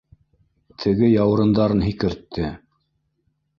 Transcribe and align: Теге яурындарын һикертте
Теге 0.83 1.09
яурындарын 1.09 1.85
һикертте 1.89 2.51